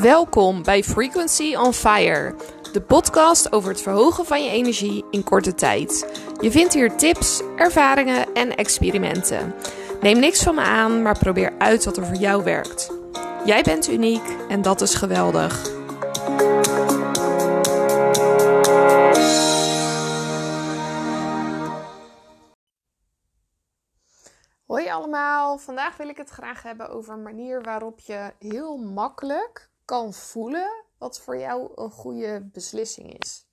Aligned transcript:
Welkom 0.00 0.62
bij 0.62 0.82
Frequency 0.82 1.54
on 1.54 1.72
Fire, 1.72 2.34
de 2.72 2.80
podcast 2.80 3.52
over 3.52 3.70
het 3.70 3.82
verhogen 3.82 4.24
van 4.24 4.44
je 4.44 4.50
energie 4.50 5.04
in 5.10 5.24
korte 5.24 5.54
tijd. 5.54 6.20
Je 6.40 6.50
vindt 6.50 6.74
hier 6.74 6.96
tips, 6.96 7.42
ervaringen 7.56 8.34
en 8.34 8.56
experimenten. 8.56 9.54
Neem 10.00 10.18
niks 10.18 10.42
van 10.42 10.54
me 10.54 10.60
aan, 10.60 11.02
maar 11.02 11.18
probeer 11.18 11.52
uit 11.58 11.84
wat 11.84 11.96
er 11.96 12.06
voor 12.06 12.16
jou 12.16 12.44
werkt. 12.44 12.90
Jij 13.44 13.62
bent 13.62 13.88
uniek 13.88 14.22
en 14.48 14.62
dat 14.62 14.80
is 14.80 14.94
geweldig. 14.94 15.62
Hoi 24.66 24.88
allemaal, 24.88 25.58
vandaag 25.58 25.96
wil 25.96 26.08
ik 26.08 26.16
het 26.16 26.30
graag 26.30 26.62
hebben 26.62 26.88
over 26.88 27.14
een 27.14 27.22
manier 27.22 27.62
waarop 27.62 28.00
je 28.00 28.32
heel 28.38 28.76
makkelijk 28.76 29.69
kan 29.90 30.14
voelen 30.14 30.84
wat 30.98 31.20
voor 31.20 31.38
jou 31.38 31.72
een 31.74 31.90
goede 31.90 32.48
beslissing 32.52 33.18
is. 33.24 33.46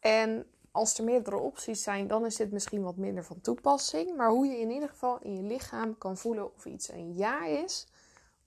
En 0.00 0.46
als 0.70 0.98
er 0.98 1.04
meerdere 1.04 1.36
opties 1.36 1.82
zijn, 1.82 2.06
dan 2.06 2.26
is 2.26 2.36
dit 2.36 2.52
misschien 2.52 2.82
wat 2.82 2.96
minder 2.96 3.24
van 3.24 3.40
toepassing. 3.40 4.16
Maar 4.16 4.30
hoe 4.30 4.46
je 4.46 4.58
in 4.58 4.70
ieder 4.70 4.88
geval 4.88 5.18
in 5.22 5.36
je 5.36 5.42
lichaam 5.42 5.98
kan 5.98 6.16
voelen 6.16 6.54
of 6.54 6.64
iets 6.64 6.88
een 6.88 7.14
ja 7.14 7.44
is 7.44 7.86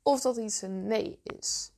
of 0.04 0.22
dat 0.22 0.38
iets 0.38 0.62
een 0.62 0.88
nee 0.88 1.20
is. 1.24 1.72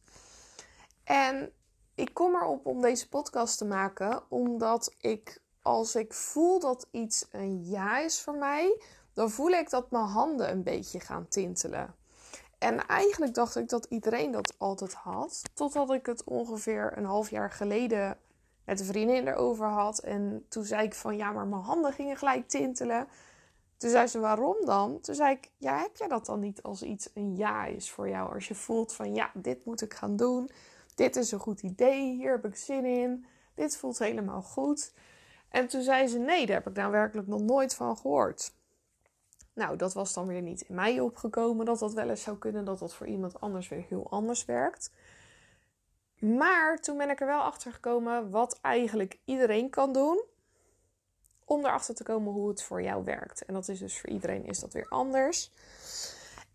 En 1.04 1.54
ik 1.96 2.14
kom 2.14 2.36
erop 2.36 2.66
om 2.66 2.82
deze 2.82 3.10
podcast 3.10 3.58
te 3.58 3.66
maken 3.66 4.24
omdat 4.30 4.96
ik, 4.98 5.42
als 5.62 5.96
ik 5.96 6.14
voel 6.14 6.60
dat 6.60 6.88
iets 6.92 7.26
een 7.32 7.70
ja 7.70 8.00
is 8.00 8.22
voor 8.22 8.36
mij, 8.36 8.82
dan 9.14 9.30
voel 9.30 9.50
ik 9.50 9.70
dat 9.70 9.92
mijn 9.92 10.06
handen 10.06 10.52
een 10.52 10.64
beetje 10.64 11.00
gaan 11.00 11.28
tintelen. 11.28 11.96
En 12.64 12.88
eigenlijk 12.88 13.34
dacht 13.34 13.56
ik 13.56 13.70
dat 13.70 13.86
iedereen 13.90 14.32
dat 14.32 14.54
altijd 14.58 14.94
had. 14.94 15.42
Totdat 15.54 15.92
ik 15.92 16.06
het 16.06 16.24
ongeveer 16.24 16.98
een 16.98 17.06
half 17.06 17.30
jaar 17.30 17.52
geleden 17.52 18.18
met 18.66 18.80
een 18.80 18.86
vriendin 18.86 19.28
erover 19.28 19.68
had. 19.68 20.00
En 20.00 20.46
toen 20.50 20.64
zei 20.64 20.86
ik 20.86 20.94
van 20.94 21.18
ja, 21.18 21.32
maar 21.32 21.48
mijn 21.48 21.62
handen 21.62 21.94
gingen 21.94 22.18
gelijk 22.18 22.48
tintelen. 22.48 23.08
Toen 23.78 23.90
zei 23.90 24.08
ze 24.08 24.20
waarom 24.20 24.56
dan? 24.66 25.00
Toen 25.02 25.16
zei 25.16 25.32
ik 25.32 25.52
ja, 25.58 25.78
heb 25.78 25.98
jij 25.98 26.08
dat 26.08 26.26
dan 26.26 26.40
niet 26.40 26.62
als 26.62 26.84
iets 26.84 27.10
een 27.14 27.36
ja 27.36 27.66
is 27.66 27.92
voor 27.92 28.10
jou? 28.10 28.34
Als 28.34 28.48
je 28.48 28.56
voelt 28.56 28.94
van 28.94 29.14
ja, 29.14 29.32
dit 29.34 29.66
moet 29.66 29.82
ik 29.82 29.94
gaan 29.94 30.16
doen. 30.16 30.50
Dit 30.96 31.16
is 31.16 31.32
een 31.32 31.40
goed 31.40 31.62
idee. 31.62 32.16
Hier 32.16 32.32
heb 32.32 32.46
ik 32.46 32.56
zin 32.56 32.86
in. 32.86 33.26
Dit 33.56 33.78
voelt 33.78 34.00
helemaal 34.00 34.42
goed. 34.42 34.94
En 35.50 35.68
toen 35.68 35.82
zei 35.82 36.08
ze 36.08 36.20
nee, 36.20 36.46
daar 36.46 36.56
heb 36.56 36.68
ik 36.68 36.76
nou 36.76 36.92
werkelijk 36.92 37.28
nog 37.28 37.42
nooit 37.42 37.76
van 37.76 37.98
gehoord. 37.98 38.54
Nou, 39.54 39.78
dat 39.78 39.94
was 39.94 40.14
dan 40.14 40.28
weer 40.28 40.42
niet 40.42 40.62
in 40.62 40.76
mij 40.76 41.00
opgekomen 41.00 41.66
dat 41.66 41.80
dat 41.80 41.94
wel 41.94 42.10
eens 42.10 42.22
zou 42.22 42.38
kunnen, 42.38 42.66
dat 42.66 42.80
dat 42.80 42.94
voor 42.94 43.08
iemand 43.08 43.40
anders 43.40 43.68
weer 43.68 43.86
heel 43.90 44.10
anders 44.10 44.46
werkt. 44.46 44.92
Maar 46.20 46.78
toen 46.78 46.98
ben 46.98 47.10
ik 47.10 47.22
er 47.22 47.28
wel 47.28 47.42
achter 47.42 47.72
gekomen 47.72 48.30
wat 48.30 48.60
eigenlijk 48.62 49.20
iedereen 49.26 49.70
kan 49.70 49.94
doen 49.94 50.24
om 51.46 51.66
erachter 51.66 51.96
te 51.96 52.04
komen 52.04 52.34
hoe 52.34 52.50
het 52.50 52.64
voor 52.64 52.82
jou 52.82 53.04
werkt. 53.04 53.46
En 53.46 53.54
dat 53.54 53.68
is 53.68 53.80
dus 53.80 54.00
voor 54.00 54.10
iedereen 54.10 54.46
is 54.46 54.60
dat 54.60 54.74
weer 54.74 54.88
anders. 54.90 55.52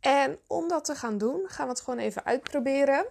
En 0.01 0.39
om 0.47 0.69
dat 0.69 0.85
te 0.85 0.95
gaan 0.95 1.19
doen, 1.19 1.49
gaan 1.49 1.67
we 1.67 1.73
het 1.73 1.81
gewoon 1.81 1.99
even 1.99 2.25
uitproberen. 2.25 3.07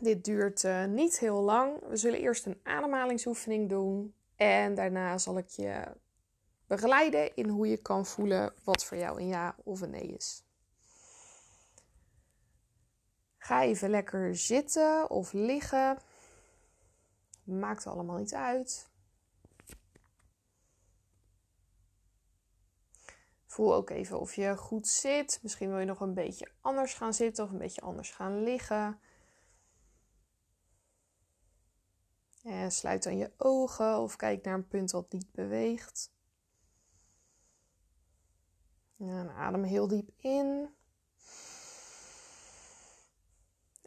Dit 0.00 0.24
duurt 0.24 0.62
uh, 0.62 0.84
niet 0.84 1.18
heel 1.18 1.40
lang. 1.40 1.88
We 1.88 1.96
zullen 1.96 2.20
eerst 2.20 2.46
een 2.46 2.60
ademhalingsoefening 2.62 3.68
doen. 3.68 4.14
En 4.36 4.74
daarna 4.74 5.18
zal 5.18 5.38
ik 5.38 5.48
je 5.48 5.82
begeleiden 6.66 7.36
in 7.36 7.48
hoe 7.48 7.68
je 7.68 7.76
kan 7.76 8.06
voelen 8.06 8.54
wat 8.64 8.84
voor 8.84 8.96
jou 8.96 9.20
een 9.20 9.26
ja 9.26 9.56
of 9.64 9.80
een 9.80 9.90
nee 9.90 10.06
is. 10.06 10.44
Ga 13.38 13.62
even 13.62 13.90
lekker 13.90 14.36
zitten 14.36 15.10
of 15.10 15.32
liggen. 15.32 15.98
Maakt 17.44 17.86
allemaal 17.86 18.16
niet 18.16 18.34
uit. 18.34 18.90
Voel 23.46 23.74
ook 23.74 23.90
even 23.90 24.20
of 24.20 24.34
je 24.34 24.56
goed 24.56 24.88
zit. 24.88 25.38
Misschien 25.42 25.68
wil 25.68 25.78
je 25.78 25.84
nog 25.84 26.00
een 26.00 26.14
beetje 26.14 26.48
anders 26.60 26.94
gaan 26.94 27.14
zitten 27.14 27.44
of 27.44 27.50
een 27.50 27.58
beetje 27.58 27.80
anders 27.80 28.10
gaan 28.10 28.42
liggen. 28.42 29.00
En 32.42 32.72
sluit 32.72 33.02
dan 33.02 33.16
je 33.16 33.32
ogen 33.36 33.98
of 33.98 34.16
kijk 34.16 34.44
naar 34.44 34.54
een 34.54 34.68
punt 34.68 34.90
wat 34.90 35.12
niet 35.12 35.32
beweegt. 35.32 36.13
En 39.08 39.30
adem 39.30 39.62
heel 39.62 39.88
diep 39.88 40.10
in. 40.16 40.74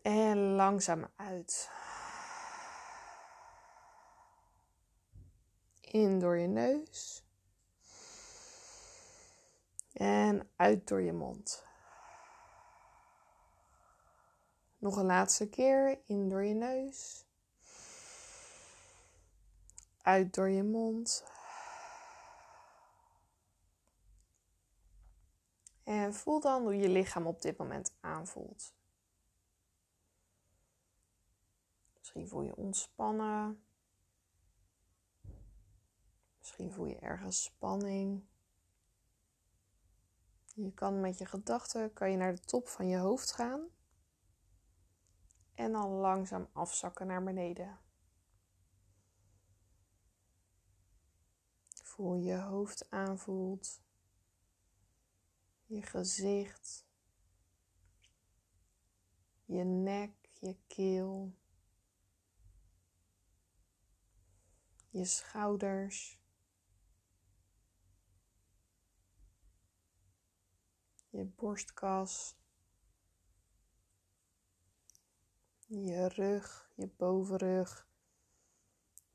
En 0.02 0.38
langzaam 0.38 1.08
uit. 1.16 1.70
In 5.82 6.20
door 6.20 6.38
je 6.38 6.48
neus. 6.48 7.26
En 9.94 10.50
uit 10.56 10.88
door 10.88 11.02
je 11.02 11.14
mond. 11.14 11.64
Nog 14.78 14.96
een 14.96 15.06
laatste 15.06 15.50
keer. 15.50 16.00
In 16.06 16.30
door 16.30 16.44
je 16.44 16.54
neus. 16.54 17.26
Uit 20.02 20.34
door 20.34 20.50
je 20.50 20.64
mond. 20.64 21.24
En 25.88 26.14
voel 26.14 26.40
dan 26.40 26.62
hoe 26.62 26.76
je 26.76 26.90
lichaam 26.90 27.28
op 27.28 27.42
dit 27.42 27.58
moment 27.58 27.98
aanvoelt. 28.00 28.74
Misschien 31.98 32.28
voel 32.28 32.42
je 32.42 32.56
ontspannen. 32.56 33.64
Misschien 36.38 36.72
voel 36.72 36.86
je 36.86 37.00
ergens 37.00 37.44
spanning. 37.44 38.26
Je 40.54 40.74
kan 40.74 41.00
met 41.02 41.18
je 41.18 41.26
gedachten 41.26 41.94
kan 41.94 42.12
je 42.12 42.18
naar 42.18 42.36
de 42.36 42.42
top 42.42 42.68
van 42.68 42.88
je 42.88 42.98
hoofd 42.98 43.32
gaan. 43.32 43.68
En 45.54 45.72
dan 45.72 45.90
langzaam 45.90 46.48
afzakken 46.54 47.08
naar 47.08 47.24
beneden. 47.24 47.80
Voel 51.84 52.16
je 52.16 52.36
hoofd 52.36 52.92
aanvoelt 52.92 53.86
je 55.68 55.82
gezicht, 55.82 56.86
je 59.46 59.64
nek, 59.64 60.30
je 60.40 60.58
keel, 60.68 61.34
je 64.90 65.06
schouders, 65.06 66.20
je 71.10 71.26
borstkas, 71.26 72.36
je 75.68 76.08
rug, 76.08 76.72
je 76.76 76.88
bovenrug, 76.88 77.88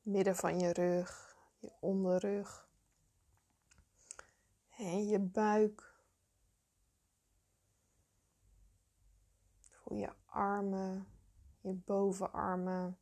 midden 0.03 0.37
van 0.37 0.59
je 0.59 0.73
rug, 0.73 1.37
je 1.59 1.73
onderrug 1.81 2.69
en 4.77 5.07
je 5.07 5.19
buik. 5.19 5.92
Je 9.85 10.13
armen, 10.27 11.07
je 11.61 11.73
bovenarmen 11.73 12.99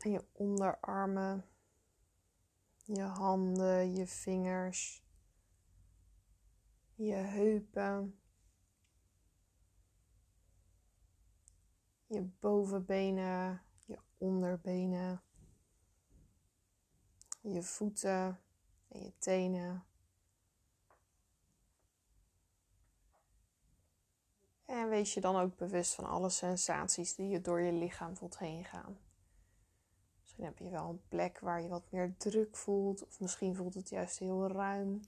en 0.00 0.10
je 0.10 0.24
onderarmen, 0.32 1.44
je 2.84 3.02
handen, 3.02 3.94
je 3.94 4.06
vingers, 4.06 5.02
je 6.94 7.14
heupen, 7.14 8.20
je 12.06 12.22
bovenbenen, 12.22 13.62
je 13.86 13.98
onderbenen, 14.18 15.22
je 17.40 17.62
voeten 17.62 18.40
en 18.88 19.02
je 19.02 19.18
tenen. 19.18 19.89
En 24.70 24.88
wees 24.88 25.14
je 25.14 25.20
dan 25.20 25.36
ook 25.36 25.56
bewust 25.56 25.94
van 25.94 26.04
alle 26.04 26.30
sensaties 26.30 27.14
die 27.14 27.28
je 27.28 27.40
door 27.40 27.60
je 27.60 27.72
lichaam 27.72 28.16
voelt 28.16 28.38
heen 28.38 28.64
gaan. 28.64 28.98
Misschien 30.20 30.44
heb 30.44 30.58
je 30.58 30.68
wel 30.68 30.88
een 30.88 31.02
plek 31.08 31.38
waar 31.38 31.62
je 31.62 31.68
wat 31.68 31.90
meer 31.90 32.14
druk 32.16 32.56
voelt, 32.56 33.06
of 33.06 33.20
misschien 33.20 33.56
voelt 33.56 33.74
het 33.74 33.88
juist 33.88 34.18
heel 34.18 34.48
ruim. 34.48 35.00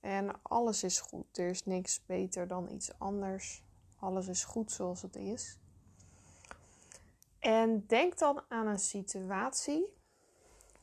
En 0.00 0.42
alles 0.42 0.82
is 0.82 1.00
goed. 1.00 1.38
Er 1.38 1.48
is 1.48 1.64
niks 1.64 2.04
beter 2.06 2.46
dan 2.46 2.70
iets 2.70 2.98
anders. 2.98 3.64
Alles 3.98 4.28
is 4.28 4.44
goed 4.44 4.72
zoals 4.72 5.02
het 5.02 5.16
is. 5.16 5.58
En 7.38 7.86
denk 7.86 8.18
dan 8.18 8.42
aan 8.48 8.66
een 8.66 8.78
situatie 8.78 9.94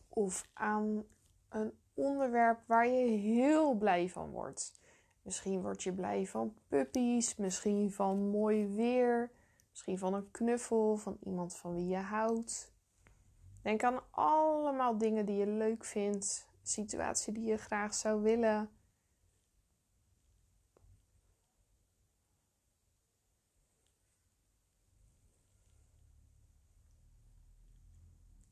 of 0.09 0.47
aan 0.53 1.05
een 1.49 1.73
onderwerp 1.93 2.59
waar 2.65 2.87
je 2.87 3.17
heel 3.17 3.73
blij 3.73 4.09
van 4.09 4.29
wordt 4.29 4.79
Misschien 5.29 5.61
word 5.61 5.83
je 5.83 5.93
blij 5.93 6.27
van 6.27 6.53
puppies, 6.67 7.35
misschien 7.35 7.91
van 7.91 8.29
mooi 8.29 8.67
weer, 8.67 9.31
misschien 9.69 9.97
van 9.97 10.13
een 10.13 10.31
knuffel, 10.31 10.97
van 10.97 11.17
iemand 11.23 11.55
van 11.55 11.73
wie 11.73 11.87
je 11.87 11.97
houdt. 11.97 12.73
Denk 13.61 13.83
aan 13.83 14.11
allemaal 14.11 14.97
dingen 14.97 15.25
die 15.25 15.35
je 15.35 15.47
leuk 15.47 15.85
vindt, 15.85 16.49
situatie 16.61 17.33
die 17.33 17.43
je 17.43 17.57
graag 17.57 17.93
zou 17.93 18.21
willen. 18.21 18.69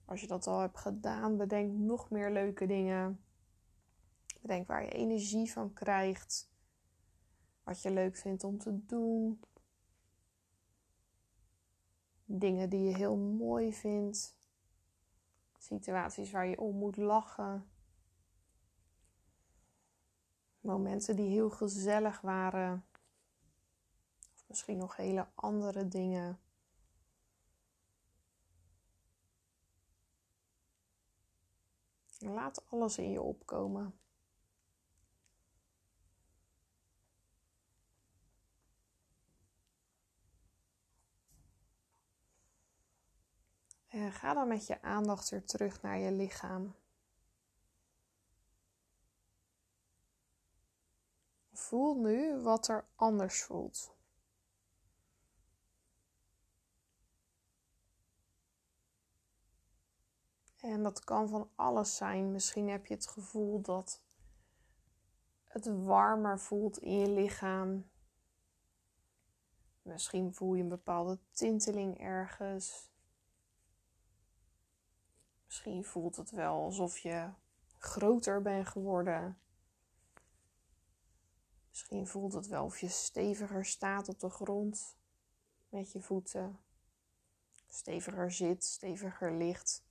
Als 0.05 0.21
je 0.21 0.27
dat 0.27 0.47
al 0.47 0.59
hebt 0.59 0.77
gedaan, 0.77 1.37
bedenk 1.37 1.77
nog 1.77 2.09
meer 2.09 2.31
leuke 2.31 2.65
dingen. 2.65 3.23
Bedenk 4.41 4.67
waar 4.67 4.83
je 4.83 4.91
energie 4.91 5.51
van 5.51 5.73
krijgt. 5.73 6.55
Wat 7.67 7.81
je 7.81 7.91
leuk 7.91 8.15
vindt 8.15 8.43
om 8.43 8.57
te 8.57 8.85
doen. 8.85 9.41
Dingen 12.25 12.69
die 12.69 12.83
je 12.83 12.95
heel 12.95 13.15
mooi 13.17 13.73
vindt. 13.73 14.35
Situaties 15.57 16.31
waar 16.31 16.47
je 16.47 16.59
om 16.59 16.75
moet 16.75 16.97
lachen. 16.97 17.69
Momenten 20.59 21.15
die 21.15 21.29
heel 21.29 21.49
gezellig 21.49 22.21
waren. 22.21 22.85
Of 24.33 24.45
misschien 24.47 24.77
nog 24.77 24.95
hele 24.95 25.27
andere 25.35 25.87
dingen. 25.87 26.39
Laat 32.19 32.69
alles 32.69 32.97
in 32.97 33.11
je 33.11 33.21
opkomen. 33.21 33.99
En 44.07 44.13
ga 44.13 44.33
dan 44.33 44.47
met 44.47 44.67
je 44.67 44.81
aandacht 44.81 45.29
weer 45.29 45.45
terug 45.45 45.81
naar 45.81 45.97
je 45.97 46.11
lichaam. 46.11 46.75
Voel 51.51 51.95
nu 51.95 52.41
wat 52.41 52.67
er 52.67 52.85
anders 52.95 53.43
voelt. 53.43 53.95
En 60.59 60.83
dat 60.83 61.03
kan 61.03 61.29
van 61.29 61.49
alles 61.55 61.95
zijn. 61.95 62.31
Misschien 62.31 62.69
heb 62.69 62.85
je 62.85 62.93
het 62.93 63.07
gevoel 63.07 63.61
dat 63.61 64.01
het 65.43 65.65
warmer 65.65 66.39
voelt 66.39 66.77
in 66.77 66.99
je 66.99 67.09
lichaam. 67.09 67.89
Misschien 69.81 70.33
voel 70.33 70.53
je 70.53 70.63
een 70.63 70.69
bepaalde 70.69 71.19
tinteling 71.31 71.99
ergens. 71.99 72.95
Misschien 75.47 75.83
voelt 75.83 76.15
het 76.15 76.31
wel 76.31 76.63
alsof 76.63 76.97
je 76.97 77.29
groter 77.77 78.41
bent 78.41 78.67
geworden. 78.67 79.39
Misschien 81.69 82.07
voelt 82.07 82.33
het 82.33 82.47
wel 82.47 82.65
of 82.65 82.79
je 82.79 82.89
steviger 82.89 83.65
staat 83.65 84.09
op 84.09 84.19
de 84.19 84.29
grond 84.29 84.97
met 85.69 85.91
je 85.91 86.01
voeten. 86.01 86.59
Steviger 87.67 88.31
zit, 88.31 88.63
steviger 88.63 89.33
ligt. 89.33 89.83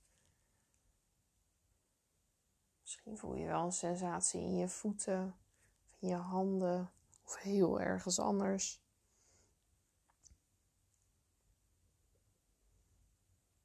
Misschien 2.81 3.17
voel 3.17 3.35
je 3.35 3.45
wel 3.45 3.63
een 3.63 3.71
sensatie 3.71 4.41
in 4.41 4.55
je 4.55 4.67
voeten, 4.67 5.35
of 5.89 5.95
in 5.99 6.07
je 6.07 6.15
handen 6.15 6.91
of 7.23 7.35
heel 7.35 7.81
ergens 7.81 8.19
anders. 8.19 8.81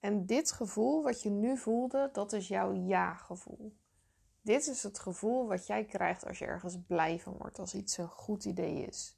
En 0.02 0.26
dit 0.26 0.52
gevoel 0.52 1.02
wat 1.02 1.22
je 1.22 1.30
nu 1.30 1.58
voelde, 1.58 2.08
dat 2.12 2.32
is 2.32 2.48
jouw 2.48 2.72
ja-gevoel. 2.72 3.76
Dit 4.40 4.66
is 4.66 4.82
het 4.82 4.98
gevoel 4.98 5.46
wat 5.46 5.66
jij 5.66 5.84
krijgt 5.84 6.26
als 6.26 6.38
je 6.38 6.44
ergens 6.44 6.78
blij 6.86 7.20
van 7.20 7.36
wordt, 7.38 7.58
als 7.58 7.74
iets 7.74 7.96
een 7.96 8.08
goed 8.08 8.44
idee 8.44 8.86
is. 8.86 9.16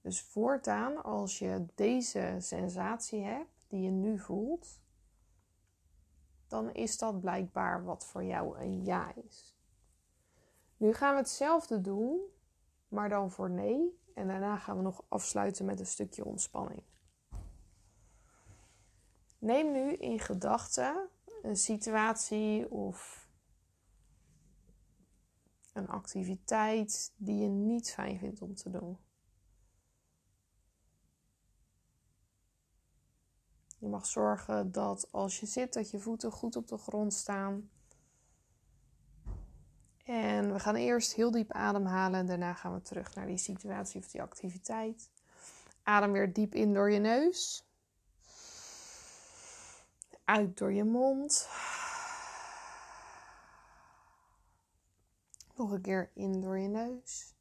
Dus 0.00 0.22
voortaan, 0.22 1.02
als 1.02 1.38
je 1.38 1.66
deze 1.74 2.36
sensatie 2.38 3.22
hebt 3.22 3.66
die 3.68 3.82
je 3.82 3.90
nu 3.90 4.18
voelt, 4.18 4.80
dan 6.46 6.74
is 6.74 6.98
dat 6.98 7.20
blijkbaar 7.20 7.84
wat 7.84 8.06
voor 8.06 8.24
jou 8.24 8.58
een 8.58 8.84
ja 8.84 9.14
is. 9.14 9.56
Nu 10.76 10.92
gaan 10.92 11.12
we 11.12 11.20
hetzelfde 11.20 11.80
doen, 11.80 12.20
maar 12.88 13.08
dan 13.08 13.30
voor 13.30 13.50
nee. 13.50 14.00
En 14.14 14.26
daarna 14.26 14.56
gaan 14.56 14.76
we 14.76 14.82
nog 14.82 15.04
afsluiten 15.08 15.64
met 15.64 15.80
een 15.80 15.86
stukje 15.86 16.24
ontspanning. 16.24 16.82
Neem 19.38 19.72
nu 19.72 19.92
in 19.92 20.18
gedachten 20.18 21.08
een 21.42 21.56
situatie 21.56 22.70
of 22.70 23.28
een 25.72 25.88
activiteit 25.88 27.12
die 27.16 27.38
je 27.42 27.48
niet 27.48 27.90
fijn 27.90 28.18
vindt 28.18 28.42
om 28.42 28.54
te 28.54 28.70
doen. 28.70 28.98
Je 33.78 33.88
mag 33.88 34.06
zorgen 34.06 34.72
dat 34.72 35.12
als 35.12 35.40
je 35.40 35.46
zit, 35.46 35.72
dat 35.72 35.90
je 35.90 35.98
voeten 35.98 36.32
goed 36.32 36.56
op 36.56 36.68
de 36.68 36.78
grond 36.78 37.14
staan. 37.14 37.70
En 40.04 40.52
we 40.52 40.58
gaan 40.60 40.74
eerst 40.74 41.14
heel 41.14 41.30
diep 41.30 41.52
ademhalen 41.52 42.20
en 42.20 42.26
daarna 42.26 42.54
gaan 42.54 42.74
we 42.74 42.82
terug 42.82 43.14
naar 43.14 43.26
die 43.26 43.36
situatie 43.36 44.00
of 44.00 44.08
die 44.08 44.22
activiteit. 44.22 45.10
Adem 45.82 46.12
weer 46.12 46.32
diep 46.32 46.54
in 46.54 46.72
door 46.72 46.90
je 46.90 46.98
neus. 46.98 47.67
Uit 50.28 50.58
door 50.58 50.72
je 50.72 50.84
mond. 50.84 51.48
Nog 55.54 55.70
een 55.70 55.80
keer 55.80 56.10
in 56.14 56.40
door 56.40 56.58
je 56.58 56.68
neus. 56.68 57.34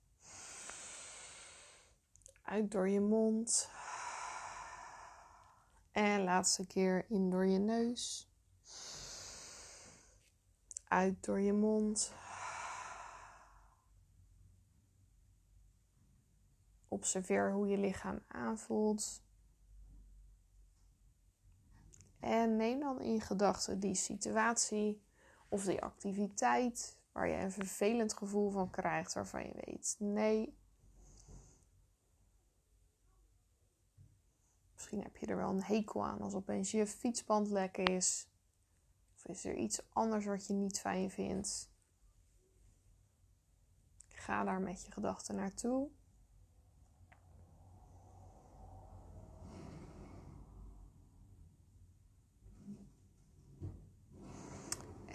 Uit 2.42 2.72
door 2.72 2.90
je 2.90 3.00
mond. 3.00 3.70
En 5.92 6.24
laatste 6.24 6.68
keer 6.68 7.06
in 7.10 7.30
door 7.30 7.46
je 7.46 7.58
neus. 7.58 8.30
Uit 10.88 11.24
door 11.24 11.40
je 11.40 11.54
mond. 11.54 12.14
Observeer 16.88 17.52
hoe 17.52 17.68
je 17.68 17.78
lichaam 17.78 18.24
aanvoelt. 18.28 19.26
En 22.20 22.56
neem 22.56 22.80
dan 22.80 23.02
in 23.02 23.22
gedachten 23.22 23.80
die 23.80 23.96
situatie 23.96 25.02
of 25.50 25.64
die 25.64 25.82
activiteit 25.82 26.98
waar 27.12 27.28
je 27.28 27.36
een 27.36 27.52
vervelend 27.52 28.14
gevoel 28.14 28.52
van 28.52 28.70
krijgt, 28.70 29.14
waarvan 29.14 29.44
je 29.44 29.54
weet: 29.66 29.96
nee, 30.00 30.58
Misschien 34.78 35.04
heb 35.04 35.18
je 35.18 35.26
er 35.26 35.38
wel 35.38 35.50
een 35.50 35.64
hekel 35.64 36.06
aan 36.06 36.22
als 36.22 36.34
opeens 36.34 36.72
je 36.72 36.88
fietsband 36.88 37.50
lek 37.50 37.78
is. 37.78 38.28
Of 39.16 39.28
is 39.28 39.46
er 39.46 39.56
iets 39.56 39.82
anders 39.90 40.26
wat 40.26 40.48
je 40.48 40.54
niet 40.54 40.80
fijn 40.80 41.12
vindt. 41.12 41.70
Ga 44.10 44.44
daar 44.44 44.62
met 44.62 44.86
je 44.86 44.92
gedachten 44.92 45.36
naartoe. 45.36 45.90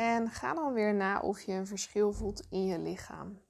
En 0.03 0.31
ga 0.31 0.55
dan 0.55 0.73
weer 0.73 0.95
na 0.95 1.21
of 1.21 1.41
je 1.41 1.53
een 1.53 1.67
verschil 1.67 2.13
voelt 2.13 2.47
in 2.49 2.65
je 2.67 2.79
lichaam. 2.79 3.41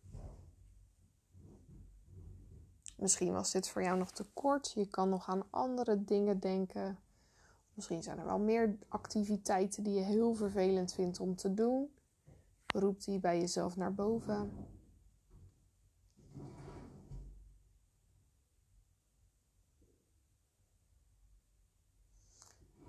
Misschien 2.97 3.33
was 3.33 3.53
dit 3.53 3.69
voor 3.69 3.83
jou 3.83 3.99
nog 3.99 4.11
te 4.11 4.25
kort. 4.33 4.73
Je 4.73 4.87
kan 4.87 5.09
nog 5.09 5.29
aan 5.29 5.51
andere 5.51 6.05
dingen 6.05 6.41
denken. 6.41 6.99
Misschien 7.75 8.03
zijn 8.03 8.19
er 8.19 8.25
wel 8.25 8.39
meer 8.39 8.79
activiteiten 8.89 9.83
die 9.83 9.95
je 9.95 10.01
heel 10.01 10.35
vervelend 10.35 10.93
vindt 10.93 11.21
om 11.21 11.37
te 11.37 11.55
doen. 11.55 11.95
Roep 12.67 13.03
die 13.03 13.21
bij 13.21 13.39
jezelf 13.39 13.77
naar 13.77 13.95
boven. 13.95 14.69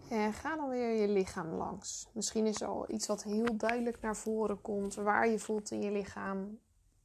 En 0.09 0.33
ga 0.33 0.55
dan 0.55 0.62
weer 0.73 1.01
je 1.01 1.07
lichaam 1.07 1.53
langs. 1.53 2.09
Misschien 2.13 2.45
is 2.45 2.61
er 2.61 2.67
al 2.67 2.91
iets 2.91 3.07
wat 3.07 3.23
heel 3.23 3.57
duidelijk 3.57 4.01
naar 4.01 4.15
voren 4.15 4.61
komt. 4.61 4.95
Waar 4.95 5.29
je 5.29 5.39
voelt 5.39 5.71
in 5.71 5.81
je 5.81 5.91
lichaam. 5.91 6.59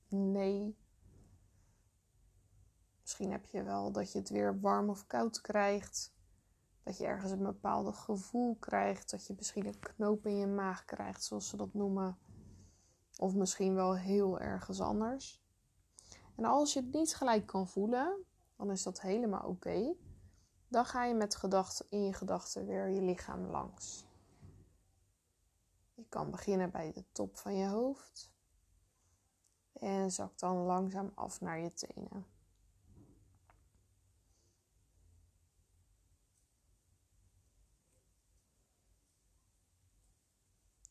Nee, 0.08 0.76
Misschien 3.08 3.32
heb 3.32 3.46
je 3.46 3.62
wel 3.62 3.92
dat 3.92 4.12
je 4.12 4.18
het 4.18 4.28
weer 4.28 4.60
warm 4.60 4.88
of 4.88 5.06
koud 5.06 5.40
krijgt. 5.40 6.14
Dat 6.82 6.98
je 6.98 7.06
ergens 7.06 7.30
een 7.30 7.42
bepaald 7.42 7.96
gevoel 7.96 8.56
krijgt. 8.58 9.10
Dat 9.10 9.26
je 9.26 9.34
misschien 9.36 9.66
een 9.66 9.78
knoop 9.78 10.26
in 10.26 10.36
je 10.36 10.46
maag 10.46 10.84
krijgt, 10.84 11.24
zoals 11.24 11.48
ze 11.48 11.56
dat 11.56 11.74
noemen. 11.74 12.18
Of 13.16 13.34
misschien 13.34 13.74
wel 13.74 13.96
heel 13.96 14.40
ergens 14.40 14.80
anders. 14.80 15.42
En 16.36 16.44
als 16.44 16.72
je 16.72 16.80
het 16.80 16.92
niet 16.92 17.14
gelijk 17.14 17.46
kan 17.46 17.68
voelen, 17.68 18.24
dan 18.56 18.70
is 18.70 18.82
dat 18.82 19.00
helemaal 19.00 19.48
oké. 19.48 19.94
Dan 20.68 20.84
ga 20.84 21.04
je 21.04 21.14
met 21.14 21.34
gedachten 21.34 21.86
in 21.88 22.04
je 22.04 22.12
gedachten 22.12 22.66
weer 22.66 22.88
je 22.88 23.02
lichaam 23.02 23.46
langs. 23.46 24.06
Je 25.94 26.04
kan 26.08 26.30
beginnen 26.30 26.70
bij 26.70 26.92
de 26.92 27.04
top 27.12 27.36
van 27.36 27.56
je 27.56 27.66
hoofd 27.66 28.30
en 29.72 30.10
zak 30.10 30.38
dan 30.38 30.56
langzaam 30.56 31.12
af 31.14 31.40
naar 31.40 31.58
je 31.58 31.72
tenen. 31.72 32.26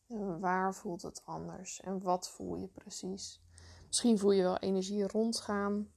En 0.06 0.40
waar 0.40 0.74
voelt 0.74 1.02
het 1.02 1.24
anders 1.24 1.80
en 1.80 2.02
wat 2.02 2.28
voel 2.28 2.56
je 2.56 2.68
precies? 2.68 3.42
Misschien 3.86 4.18
voel 4.18 4.30
je 4.30 4.42
wel 4.42 4.56
energie 4.56 5.06
rondgaan. 5.06 5.92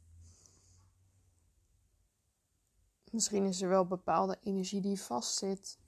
Misschien 3.11 3.45
is 3.45 3.61
er 3.61 3.69
wel 3.69 3.85
bepaalde 3.85 4.37
energie 4.41 4.81
die 4.81 5.01
vastzit. 5.01 5.79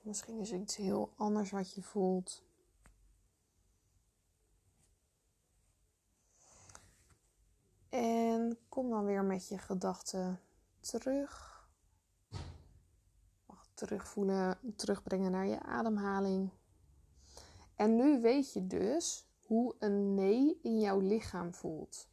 Misschien 0.00 0.38
is 0.38 0.50
er 0.50 0.58
iets 0.58 0.76
heel 0.76 1.12
anders 1.16 1.50
wat 1.50 1.74
je 1.74 1.82
voelt. 1.82 2.42
En 7.88 8.58
kom 8.68 8.90
dan 8.90 9.04
weer 9.04 9.24
met 9.24 9.48
je 9.48 9.58
gedachten 9.58 10.40
terug 10.80 11.52
terugvoelen, 13.74 14.58
terugbrengen 14.76 15.30
naar 15.30 15.46
je 15.46 15.62
ademhaling. 15.62 16.50
En 17.76 17.96
nu 17.96 18.20
weet 18.20 18.52
je 18.52 18.66
dus 18.66 19.26
hoe 19.46 19.74
een 19.78 20.14
nee 20.14 20.58
in 20.62 20.80
jouw 20.80 21.00
lichaam 21.00 21.54
voelt. 21.54 22.08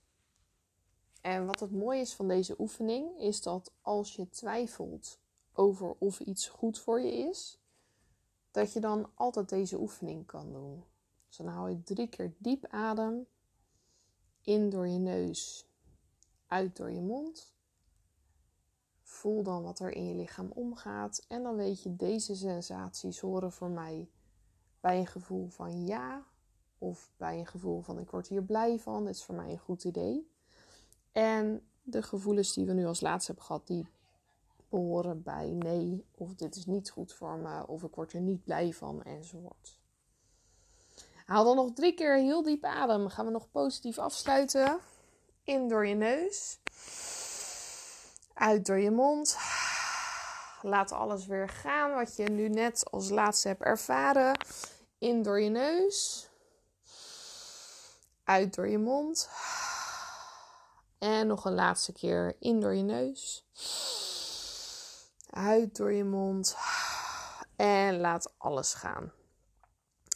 En 1.21 1.45
wat 1.45 1.59
het 1.59 1.71
mooie 1.71 1.99
is 1.99 2.13
van 2.13 2.27
deze 2.27 2.55
oefening 2.59 3.19
is 3.19 3.41
dat 3.41 3.71
als 3.81 4.15
je 4.15 4.29
twijfelt 4.29 5.19
over 5.53 5.95
of 5.97 6.19
iets 6.19 6.47
goed 6.47 6.79
voor 6.79 7.01
je 7.01 7.11
is, 7.11 7.59
dat 8.51 8.73
je 8.73 8.79
dan 8.79 9.09
altijd 9.13 9.49
deze 9.49 9.79
oefening 9.79 10.25
kan 10.25 10.51
doen. 10.53 10.83
Dus 11.27 11.37
dan 11.37 11.47
haal 11.47 11.67
je 11.67 11.83
drie 11.83 12.07
keer 12.07 12.35
diep 12.37 12.65
adem 12.65 13.27
in 14.41 14.69
door 14.69 14.87
je 14.87 14.99
neus, 14.99 15.67
uit 16.47 16.75
door 16.75 16.91
je 16.91 17.01
mond 17.01 17.57
Voel 19.09 19.43
dan 19.43 19.63
wat 19.63 19.79
er 19.79 19.91
in 19.91 20.07
je 20.07 20.15
lichaam 20.15 20.51
omgaat. 20.53 21.25
En 21.27 21.43
dan 21.43 21.55
weet 21.55 21.83
je, 21.83 21.95
deze 21.95 22.35
sensaties 22.35 23.19
horen 23.19 23.51
voor 23.51 23.69
mij 23.69 24.09
bij 24.79 24.99
een 24.99 25.07
gevoel 25.07 25.47
van 25.47 25.85
ja. 25.85 26.25
Of 26.77 27.11
bij 27.17 27.39
een 27.39 27.47
gevoel 27.47 27.81
van 27.81 27.99
ik 27.99 28.09
word 28.09 28.27
hier 28.27 28.43
blij 28.43 28.79
van. 28.79 29.05
Dit 29.05 29.15
is 29.15 29.23
voor 29.23 29.35
mij 29.35 29.51
een 29.51 29.59
goed 29.59 29.83
idee. 29.83 30.31
En 31.19 31.67
de 31.83 32.03
gevoelens 32.03 32.53
die 32.53 32.65
we 32.65 32.73
nu 32.73 32.85
als 32.85 33.01
laatste 33.01 33.31
hebben 33.31 33.45
gehad, 33.45 33.67
die 33.67 33.87
behoren 34.69 35.23
bij 35.23 35.47
nee. 35.47 36.05
Of 36.15 36.33
dit 36.33 36.55
is 36.55 36.65
niet 36.65 36.89
goed 36.89 37.13
voor 37.13 37.37
me. 37.37 37.67
Of 37.67 37.83
ik 37.83 37.95
word 37.95 38.13
er 38.13 38.21
niet 38.21 38.43
blij 38.43 38.73
van 38.73 39.03
enzovoort. 39.03 39.79
Haal 41.25 41.43
dan 41.43 41.55
nog 41.55 41.73
drie 41.73 41.93
keer 41.93 42.15
heel 42.15 42.43
diep 42.43 42.63
adem. 42.63 43.09
Gaan 43.09 43.25
we 43.25 43.31
nog 43.31 43.51
positief 43.51 43.97
afsluiten. 43.97 44.79
In 45.43 45.67
door 45.67 45.87
je 45.87 45.95
neus. 45.95 46.59
Uit 48.33 48.65
door 48.65 48.79
je 48.79 48.91
mond. 48.91 49.37
Laat 50.61 50.91
alles 50.91 51.25
weer 51.25 51.49
gaan 51.49 51.93
wat 51.93 52.15
je 52.15 52.29
nu 52.29 52.49
net 52.49 52.91
als 52.91 53.09
laatste 53.09 53.47
hebt 53.47 53.63
ervaren. 53.63 54.37
In 54.97 55.23
door 55.23 55.41
je 55.41 55.49
neus. 55.49 56.29
Uit 58.23 58.55
door 58.55 58.67
je 58.67 58.77
mond. 58.77 59.29
En 60.99 61.27
nog 61.27 61.45
een 61.45 61.53
laatste 61.53 61.91
keer 61.91 62.35
in 62.39 62.59
door 62.59 62.75
je 62.75 62.83
neus. 62.83 63.45
Uit 65.29 65.75
door 65.75 65.91
je 65.91 66.03
mond. 66.03 66.57
En 67.55 67.99
laat 67.99 68.33
alles 68.37 68.73
gaan. 68.73 69.11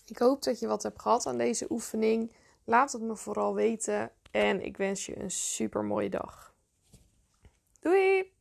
Ik 0.06 0.18
hoop 0.18 0.44
dat 0.44 0.60
je 0.60 0.68
wat 0.68 0.84
hebt 0.84 1.02
gehad 1.02 1.26
aan 1.26 1.38
deze 1.38 1.66
oefening. 1.70 2.36
Laat 2.64 2.92
het 2.92 3.02
me 3.02 3.16
vooral 3.16 3.54
weten. 3.54 4.12
En 4.32 4.66
ik 4.66 4.78
wens 4.78 5.06
je 5.06 5.20
een 5.20 5.32
super 5.32 5.84
mooie 5.84 6.10
dag. 6.10 6.54
Doei! 7.80 8.33